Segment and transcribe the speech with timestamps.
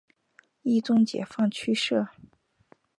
[0.63, 2.07] 冀中解放区设。